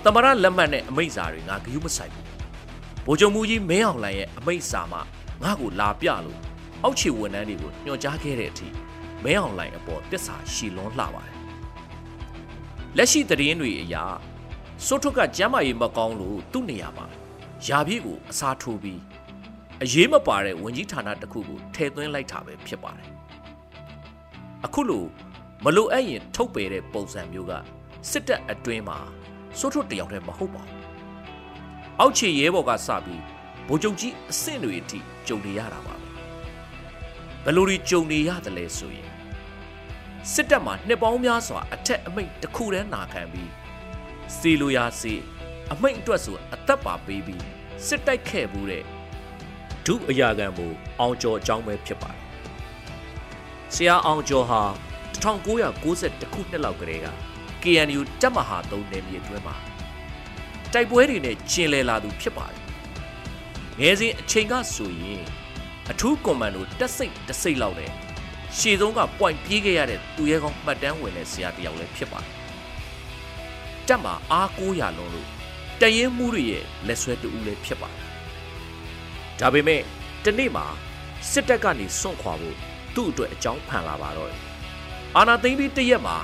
[0.04, 2.26] တမရာလက်မှတ်နဲ့အမိန့်စာတွေငါဂရုမစိုက်ဘူး။
[3.06, 4.98] ဗိုလ်ချုပ်မူကြီးမဲအောင်လိုင်ရဲ့အမိန့်စာမှ
[5.42, 6.38] ငါ့ကိုလာပြလို့
[6.82, 8.68] အောက်ခြေဝန်ထမ်းတွေကိုညွှန်ကြားခဲ့တဲ့အထိ
[9.24, 11.34] မဲအောင်လိုင်အပေါ်တစ္ဆာရှီလွန်းလှပါတယ်
[12.96, 13.96] လက်ရှိသတင်းတွေအရ
[14.86, 17.06] စိုးထွတ်ကကျမ်းမာရေးမကောင်းလို့သူ့နေရာမှာ
[17.66, 19.00] ယာပြည့်ကိုအစားထိုးပြီး
[19.82, 23.08] အရေးမပါတဲ့ဝင်ကြီးဌာနတစ်ခုကိုထည့်သွင်းလိုက်တာပဲဖြစ်ပါတယ်
[24.64, 25.04] အခုလို
[25.64, 27.52] မလိုအပ်ရင်ထုတ်ပယ်တဲ့ပုံစံမျိုးက
[28.10, 28.98] စစ်တပ်အတွင်းမှာ
[29.58, 30.82] စိုးထွတ်တယောက်တည်းမဟုတ်ပါဘူး
[32.00, 33.22] အောက်ခြေရဲဘော်ကစပြီး
[33.68, 35.94] ဗိုလ်ချုပ်ကြီးအဆင့်တွေအထိကြုံနေရတာပါ
[37.44, 39.10] ဘယ်လိုတွေကြုံနေရတယ်လဲဆိုရင်
[40.32, 43.50] စစ်တပ်မှာနှစ်ပေါင်းများစွာအထက်အမိန့်တစ်ခုတည်းနာခံပြီး
[44.36, 45.14] စီလိုရာစီ
[45.72, 47.42] အမိန့်အတွက်ဆိုအသက်ပါပေးပြီး
[47.86, 48.84] စစ်တိုက်ခဲ့မှုတဲ့
[49.86, 50.66] ဒုအရာခံမှု
[51.00, 52.22] အောင်ကျော်အကြောင်းပဲဖြစ်ပါတယ်။
[53.74, 54.62] ဆရာအောင်ကျော်ဟာ
[55.24, 57.08] 1992ခုနှစ်လောက်ကတည်းက
[57.62, 59.56] KNU တပ်မဟာ3နယ်မြေအတွင်းမှာ
[60.72, 62.60] တိုက်ပွဲတွေနဲ့ကျင်လည်လာသူဖြစ်ပါတယ်။
[63.80, 65.22] ငယ်စဉ်အချိန်ကဆိုရင်
[65.90, 67.90] အထူးကွန်မန်ဒိုတက်စိတ်တစိတ်လောက်နဲ့
[68.58, 72.33] ရှေ့ဆုံးကပွိုင်ပြေးခဲ့ရတဲ့သူရဲကောင်းမှတ်တမ်းဝင်တဲ့ဆရာတယောက်လည်းဖြစ်ပါတယ်။
[73.88, 75.28] တက်မှာအားကိုးရလုံးလို့
[75.80, 78.04] တရင်မှုတွေရဲ့လက်ဆွဲတူဦးလည်းဖြစ်ပါတယ်။
[79.40, 79.82] ဒါပေမဲ့
[80.24, 80.66] တနေ့မှာ
[81.30, 82.56] စစ်တပ်ကနေစွန့်ခွာဖို့
[82.94, 84.32] သူ့အတွက်အကြောင်းဖန်လာပါတော့။
[85.16, 86.16] အာနာသိမ့်ပြီးတရက်မှာ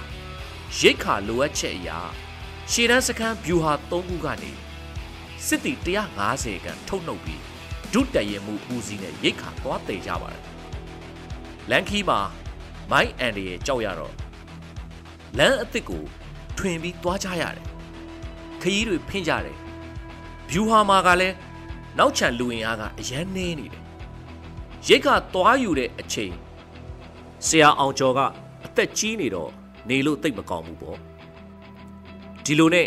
[0.79, 2.01] ရိတ်ခါလိုအပ်ချက်အရာ
[2.71, 4.53] ရှေ့တန်းစခန်းဗျူဟာ၃ခုကနေ
[5.47, 5.73] စစ်တီ
[6.19, 7.43] 150ခန့်ထုတ်နှုတ်ပြီး
[7.93, 10.45] ဒုတရင်မှုဦးစီးနဲ့ရိတ်ခါသွားတည်ကြပါတယ်
[11.71, 12.21] လန်ခီမှာ
[12.91, 14.15] မိုင်းအန်ဒီရဲ့ကြောက်ရတော့
[15.39, 16.05] လမ်းအစ်စ်ကို
[16.61, 17.67] ထွင်ပြီးသွားကြရတယ်
[18.63, 19.57] ခရီးတွေဖင့်ကြတယ်
[20.51, 21.37] ဗျူဟာမာကလည်း
[21.99, 23.85] နောက်ချန်လူဝင်အားကအရန်နေနေတယ်
[24.87, 26.35] ရိတ်ကသွားယူတဲ့အချိန်
[27.47, 28.21] ဆရာအောင်ကျော်က
[28.67, 29.51] အသက်ကြီးနေတော့
[29.89, 30.99] နေလို့တိတ်မကောင်းဘူးပေါ့
[32.45, 32.87] ဒီလိုနဲ့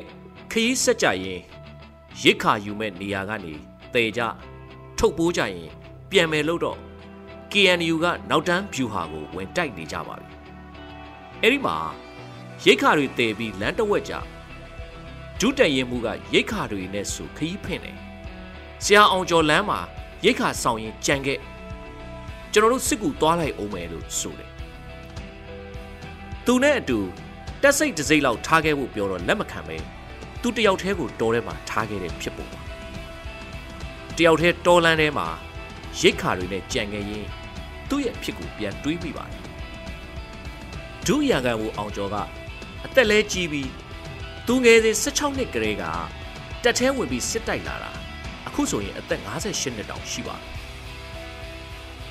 [0.51, 1.41] ခရီးဆက်ကြရင်
[2.23, 3.53] ရိတ်ခါယူမဲ့နေရာကနေ
[3.93, 4.21] တေကြ
[4.97, 5.69] ထုတ်ပိုးကြရင်
[6.09, 6.77] ပြန်မယ်လို့တော့
[7.51, 10.27] KNU ကနောက်တန်းဗျူဟာကိုဝင်တိုက်နေကြပါပြီ
[11.41, 11.77] အဲ့ဒီမှာ
[12.65, 14.13] ရိတ်ခါတွေတေပြီးလမ်းတဝက်ကြ
[15.39, 17.97] ဒုတရင်မှုကရိတ်ခါတွေနဲ့ဆိုခရီးဖင့်တယ်
[18.83, 19.79] ဆရာအောင်ကျော်လမ်းမှာ
[20.25, 21.39] ရိတ်ခါဆောင်ရင်ကြံခဲ့
[22.53, 24.49] ကျွန်တော်တို့စစ်ကူသွားလိုက်အောင်မယ်လို့ဆိုတယ်
[26.45, 26.99] သူနဲ့အတူ
[27.61, 29.77] တက်စိတ်တစ်စိတ်လောက်ထားခဲ့ဖို့ပြောတော့လက်မခံပဲ
[30.41, 32.61] သူတယောက်တည်းကိုတော်ထဲမှာထားခဲ့တဲ့ဖြစ်ပုံပါ
[34.17, 35.27] တယောက်တည်းတော်လန်းထဲမှာ
[35.99, 37.27] ရိတ်ခါတွေနဲ့ကြံခဲ့ရင်
[37.89, 39.41] သူ့ရဲ့ဖြစ်ကိုပြန်တွေးမိပါတယ်
[41.07, 42.15] ဒုရံကန်ကိုအောင်ကျော်က
[42.85, 43.69] အသက်လဲကြီးပြီး
[44.47, 45.83] သူငယ်စဉ်16နှစ်ကလေးက
[46.63, 47.91] တက်ထဲဝင်ပြီးစစ်တိုက်လာတာ
[48.47, 50.47] အခုဆိုရင်အသက်58နှစ်တောင်ရှိပါတယ်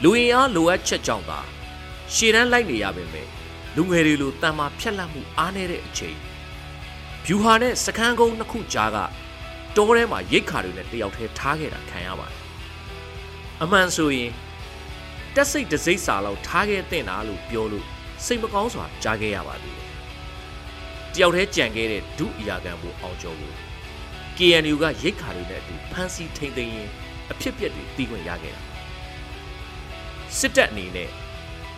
[0.03, 1.41] လူရင်အားလိုအပ်ချက်ကြောင့်သာ
[2.15, 3.29] ရှည်တန်းလိုက်နေရပါမယ်
[3.77, 6.17] လူငယ်တွေလိုတန်မာဖြက်လက်မှုအားနည်းတဲ့အချိန်
[7.27, 8.99] ဗျူဟာနဲ့စကန်းကုန်းနှစ်ခုကြားက
[9.77, 12.41] တောထဲမှာရိတ်ခါတွေနဲ့တယောက်တည်းထားခဲ့တာခံရပါတယ်
[13.63, 14.31] အမှန်ဆိုရင်
[15.35, 17.87] တက်စိတ်တစိမ့်စာလောက်ထားခဲ့တဲ့နာလို့ပြောလို့
[18.25, 19.82] စိတ်မကောင်းစွာကြားခဲ့ရပါသေးတယ်
[21.15, 23.53] တယောက်တည်းကြံခဲ့တဲ့ဒုအရာခံမှုအောင်ကျော်ကို
[24.39, 26.89] KNU ကရိတ်ခါတွေနဲ့အတူဖမ်းဆီးထိန်သိမ်းရင်
[27.31, 28.63] အဖြစ်ပြက်တွေတီးခွင့်ရခဲ့တာ
[30.39, 31.11] စစ်တပ်အနေနဲ့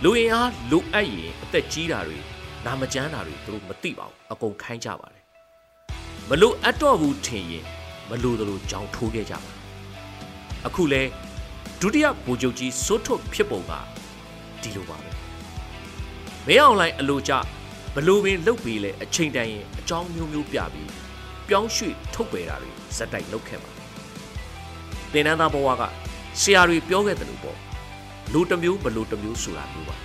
[0.05, 2.19] လူရင်အားလိုအပ်ရင်အသက်ကြီးတာတွေ
[2.65, 5.25] နာမကျန်းတာတွေသူတို့မသိပါဘူးအကုန်ခိုင်းကြပါတယ်
[6.29, 7.65] မလို့အတော့ဘူးထင်ရင်
[8.11, 9.51] မလို့တို့ကြောင်ထိုးခဲ့ကြပါ
[10.67, 11.03] အခုလဲ
[11.81, 13.73] ဒုတိယဗိုလ်ချုပ်ကြီးစိုးထွတ်ဖြစ်ပုံက
[14.63, 15.11] ဒီလိုပါပဲ
[16.47, 17.33] မင်းအောင်လိုင်းအလိုကြ
[17.95, 20.91] ဘလို့ပင်လုတ်ပြီးလဲအချိန်တန်ရင်အကြောင်းမျိုးမျိုးပြပြီး
[21.49, 23.71] ပြောင်းရွှေ့ထုတ်ပယ်တာတွေဇက်တိုက်လုပ်ခဲ့ပါ
[25.13, 25.83] တင်နန်းသားဘဝက
[26.41, 27.59] ဆရာတွေပြောခဲ့တယ်လို့ပေါ့
[28.33, 29.97] လူတစ်မျိုးဘလူတစ်မျိုးဆိုတာမျိုးပါ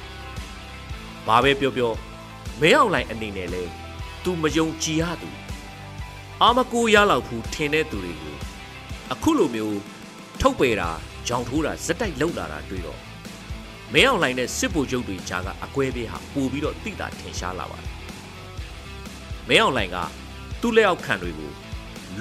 [1.27, 1.91] ဘာပဲပြောပြော
[2.61, 3.63] မဲအောင်လိုင်းအနေနဲ့လဲ
[4.23, 5.29] तू မယုံကြည်ရသူ
[6.41, 8.35] အာမကိုရလောက်ဘူးထင်တဲ့သူတွေကို
[9.11, 9.79] အခုလိုမျိုး
[10.41, 10.89] ထုတ်ပယ်တာ
[11.27, 12.99] ကြောင်ထိုးတာဇက်တိုက်လှုပ်လာတာတွေ့တော့
[13.93, 17.89] မဲအောင်လိုင်းနဲ့စစ်ဗိုလ်ချုပ်တွေကြားကအကွဲပေးဟာပို့ပြီးတော့တိတာထင်ရှားလာပါတယ်
[19.49, 19.97] မဲအောင်လိုင်းက
[20.61, 21.51] သူ့လက်အောက်ခံတွေကို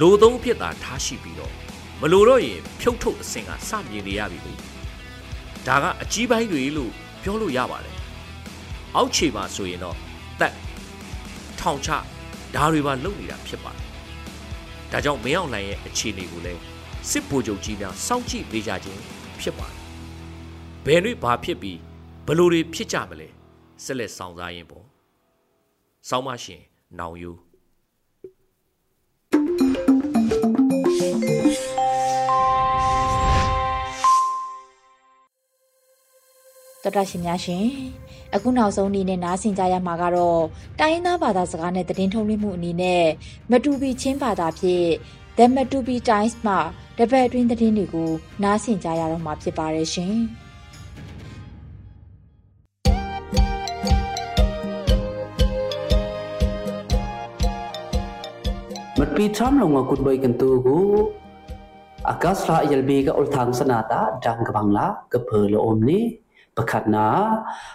[0.01, 1.53] လိုသုံးဖြစ်တာထားရှိပြီးတော့
[2.01, 4.59] မလိုတော့ရင်ဖြုတ်ထုတ်အစင်ကစမြင်နေရပြီလို့
[5.67, 7.97] ဒါကအကြီးပိုင်းတွေလို့ပြောလို့ရပါတယ်
[8.97, 9.97] အောက်ခြေမှာဆိုရင်တော့
[10.41, 10.55] တက်
[11.61, 11.91] ထောင်ချ
[12.55, 13.85] ဒါတွေပါလုပ်နေတာဖြစ်ပါတယ်
[14.93, 16.61] ဒါကြောင့်မင်းအောင်လှိုင်ရဲ့အခြေအနေကိုလည်း
[17.11, 19.01] စစ်ဗိုလ်ချုပ်ကြီးများစောင့်ကြည့်နေကြခြင်း
[19.41, 19.78] ဖြစ်ပါတယ်
[20.91, 21.79] ဘယ်နှွေဘာဖြစ်ပြီး
[22.27, 23.29] ဘလို့တွေဖြစ်ကြမလဲ
[23.85, 24.85] ဆက်လက်ဆောင်စားရင်ပေါ့
[26.09, 26.63] ဆောင်းမရှင်
[26.99, 27.31] နောင်ယူ
[36.83, 37.67] တော်တာရှင်များရှင်
[38.35, 40.43] အခုနောက်ဆုံးအနေနဲ့နားဆင်ကြရမှာကတော့
[40.79, 43.05] တိုင်းရင်းသားဘာသာစကားနဲ့သတင်းထုတ်လွှင့်မှုအနေနဲ့
[43.51, 44.89] မတူပီချင်းဘာသာဖြင့်
[45.37, 46.59] The Matupi Times မှာ
[46.99, 48.11] တပတ်အတွင်းသတင်းတွေကို
[48.43, 50.17] နားဆင်ကြရတော့မှာဖြစ်ပါတယ်ရှင်
[59.21, 60.79] ปีทามลงกุดบอยกันตูกู
[62.09, 66.05] อากาศราเอลบีก็อุลทางสนาตาดังกบังละกเพลอมนี้
[66.57, 67.07] ประคัดนา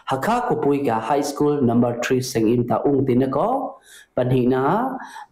[0.10, 3.50] ฮักข้ากูปุยกาไฮสคูลนัมเบอร์ทรีสิงอินตาอุงตินะก็
[4.18, 4.64] ปัญหานา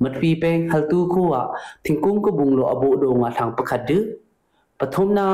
[0.04, 1.46] มัดปีเป่งฮัลตูคูอะ
[1.86, 4.00] ทิงกุ้งกบุงโลอบุดงะทางประคัดดึ
[4.80, 5.30] ปฐมนา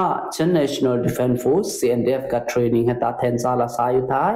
[0.57, 4.35] National Defense Force CNDF กับ training ให้ตาแทนซาลาซาอยู่ท้าย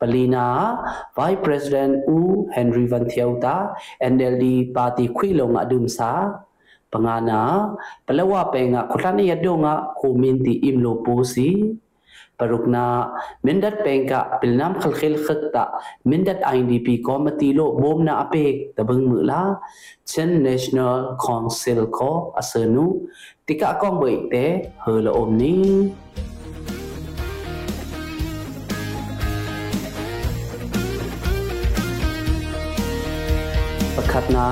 [0.00, 0.80] Palina,
[1.12, 6.40] Vice President U Henry Van Thiauta, NLD Party Kwilong Adumsa,
[6.88, 7.76] Pangana,
[8.08, 11.76] Palawa Penga Kutani Yadonga Kuminti Imlo Posi,
[12.40, 13.12] Parukna,
[13.44, 15.76] Mindat Penga Pilnam Khalkhil Khakta,
[16.08, 19.60] Mindat INDP Komatilo Bomna Apek Tabang Mula,
[20.08, 23.04] Chen National Council Ko Asanu,
[23.44, 25.92] Tika Kongwe Te Hula Omni.
[34.34, 34.46] na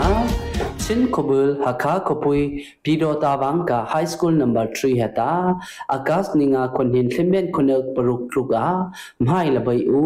[0.84, 2.42] chin khobul hakha khopui
[2.84, 5.30] pido ta wang ka high school number 3 heta
[5.96, 8.64] akas ninga kon hin thimben konek paruk truga
[9.28, 10.02] mhai la bai u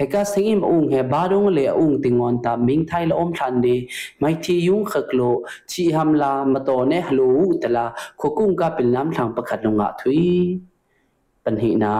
[0.00, 3.76] heka singim ung he barung le ung tingon ta ming thai la om than de
[4.20, 5.30] mai thi yung khaklo
[5.70, 7.28] chi hamla mato ne hlo
[7.62, 7.84] tala
[8.20, 10.22] khokung ka pilnam thang pakhat lunga thui
[11.44, 11.96] ပနိနာ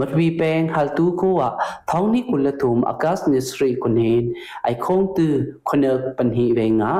[0.00, 1.42] မထွေပင်ဟလ်တူကိုဝ
[1.90, 4.20] ထောင်းနိကုလထုမ်အကတ်နိစရီကုနင်
[4.64, 5.28] အိုင်ခုံတူ
[5.68, 5.84] ခန
[6.16, 6.92] ပနိဝေငါ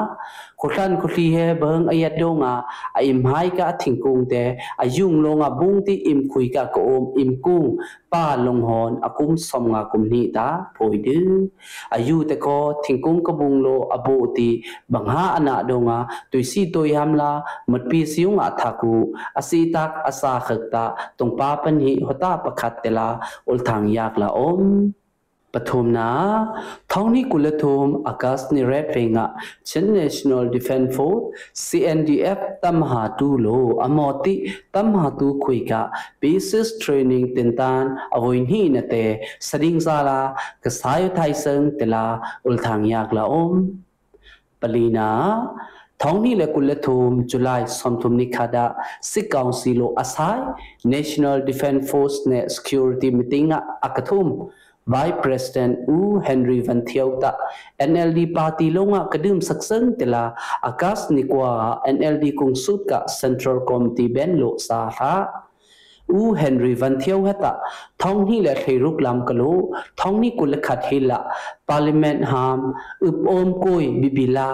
[0.59, 2.67] kulan kuli he bang ayat donga
[2.99, 7.79] aim hai ka thingkung te ayung longa bungti im khui ka ko om im kung
[8.11, 11.19] pa long hon akum som nga kum ni ta phoi de
[11.95, 14.51] ayu te ko thingkung ka bung lo abo ti
[14.93, 15.99] bangha ana donga
[16.31, 17.31] tuisi to yamla
[17.71, 20.85] mat pi siung a thaku asi tak asa khakta
[21.19, 23.09] tong pa pan hi hota pakhat tela
[23.51, 24.91] ul thang yak la om
[25.55, 26.11] ပထုမနာ
[26.93, 29.25] ထောင်းနီကုလထုမအာကာစနီရက်ဖေငါ
[29.69, 31.25] ချင်း National Defense Force
[31.67, 34.35] CNDF တမဟာတူလိုအမောတိ
[34.75, 35.73] တမဟာတူခွေက
[36.23, 37.83] basis training တင်တန်
[38.17, 39.11] အဝိနှိနတဲ့
[39.49, 40.21] စရင်စာလာ
[40.65, 42.05] ကဆိုင်ထိုင်စံတလာ
[42.49, 43.59] ဥလ်ထန်ယက်လာအုံး
[44.61, 45.11] ပလီနာ
[46.03, 48.57] ထောင်းနီလကုလထုမဇူလိုင်ဆွမ်ထုမနိခါဒ
[49.11, 50.43] စစ်ကောင်စီလိုအဆိုင်
[50.95, 53.49] National Defense Force နဲ့ Security Meeting
[53.87, 54.27] အကထုမ
[54.89, 57.37] Vice President U Henry Van Thiauta
[57.77, 60.33] NLD party longa kadum saksan tila
[60.65, 65.15] akas nikwa NLD kung sutka Central Committee benlo sa ha
[66.17, 67.53] ဦးဟန်ရီဗန်သျေဝဟတာ
[68.01, 69.59] ထောင်းနီလက်ထေရုကလမ်ကလို
[70.01, 71.19] ထောင်းနီကုလခတ်ဟီလာ
[71.69, 72.59] ပါလီမန်ဟမ်
[73.09, 74.49] ဥပအုံကိုဘီဘီလာ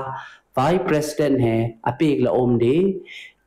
[0.56, 1.54] vice president ဟဲ
[1.88, 2.76] အပိကလအုံဒီ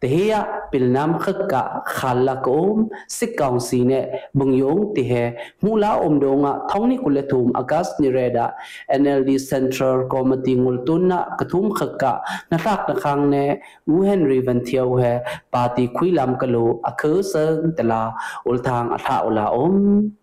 [0.02, 5.34] khakka khalla kom sikang sine bungyong tihe
[5.64, 8.54] mula omdonga thongni kulethum agas ni reda
[8.94, 13.58] NLD Central Committee ngultunna kathum khakka natak na khang ne
[13.90, 15.14] u Henry Van Thiau he
[15.52, 18.14] party khuilam kalo akhe sang tala
[18.46, 20.14] ulthang atha ula om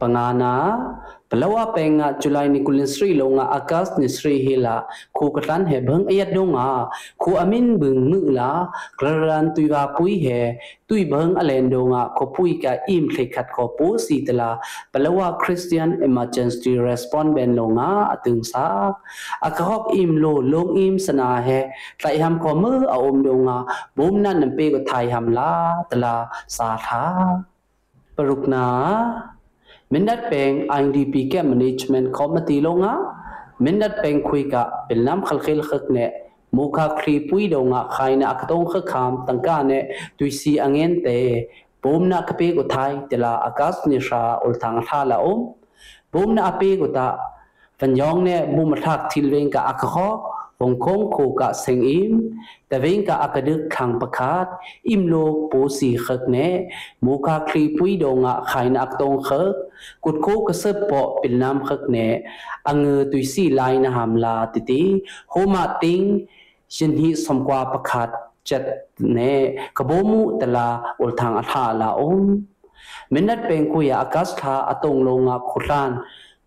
[0.00, 0.52] pangana
[1.26, 6.06] palawa penga julai ni kulin sri longa akas ni sri hila khu katlan he bhang
[6.12, 6.86] ayat donga
[7.18, 10.54] khu amin bung mu la klaran tuiwa pui he
[10.86, 14.62] tui bhang alen donga ko pui ka im thekhat ko pu si tala
[14.94, 18.94] palawa christian emergency response ben longa atung sa
[19.42, 21.60] akahok im lo long im sana he
[21.98, 23.58] tlai ham ko mu a om donga
[23.98, 25.50] bom nan nampe ko thai ham la
[25.90, 26.14] tala
[26.46, 27.04] sa tha
[28.14, 28.62] parukna
[29.90, 32.98] mindat peng IDP ke management committee longa
[33.62, 36.06] mindat peng khui ka pilnam khalkhil khak ne
[36.56, 39.78] mukha khri pui do nga khaina akatong kha kham tangka ne
[40.18, 41.16] tuisi angen te
[41.82, 45.40] bomna kape ko thai tela akas ni sha ul thang thala om
[46.12, 47.06] bomna ape ko ta
[47.78, 50.72] fanyong ne bum thak thilweng ka akho วง คง
[51.12, 52.12] โคกะเซงอิม
[52.68, 54.46] แต่เวงกะอากดึกขังประคาด
[54.88, 55.14] อิมโล
[55.50, 56.36] ปูสีขกเน
[57.04, 59.54] มูคาคลีปุยดงะขายนักตงขก
[60.04, 61.96] กุดโคกะเสปอปิลน้ำขกเน
[62.66, 64.82] อังเงตุยสีลายนะหามลาติติ
[65.30, 66.02] โฮมาติง
[66.74, 68.08] ชินหิสมกว่าประคาด
[68.48, 68.62] จัด
[69.12, 69.18] เน
[69.76, 70.68] กบมูตลา
[71.00, 72.26] อุลทางอัฐาลาอม
[73.12, 75.90] มินัดเป็นคุยอากัสทาอตงลงะขุลาน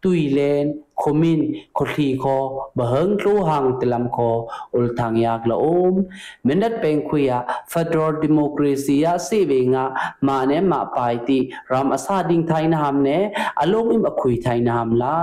[0.04, 0.65] ตุยเลน
[1.01, 1.41] khomin
[1.77, 2.38] khothi kho
[2.77, 4.31] bahang tlu hang tilam kho
[4.77, 6.03] ul thang yak la om
[6.43, 7.38] mindat peng khuya
[7.73, 9.85] federal democracy ya se ve nga
[10.21, 11.39] ma ne ma pai ti
[11.71, 13.17] ram asa ding thai na ham ne
[13.63, 15.15] along im akhui thai na ham la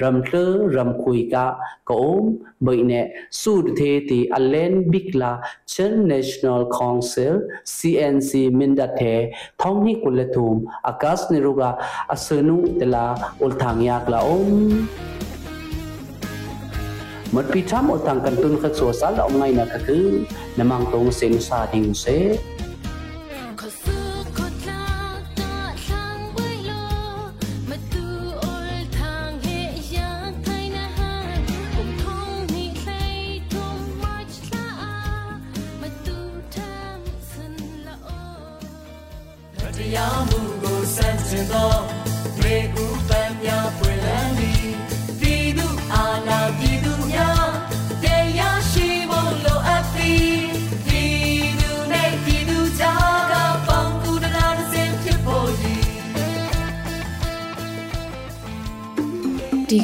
[0.00, 0.44] ram tle
[0.76, 1.46] ram khui ka
[1.88, 2.24] ko om
[2.66, 3.02] bai ne
[3.40, 5.32] su the ti alen bikla
[5.74, 7.34] chen national council
[7.76, 9.14] cnc mindat the
[9.60, 11.70] thong ni kulathum akas niruga
[12.14, 13.04] asunu tela
[13.44, 15.15] ul thang yak la om
[17.36, 20.06] มดพิชามอตังกันตุนขัดสัวสาลองไงนะก็คือ
[20.58, 22.04] นมังตรงเซนซาดิงเซ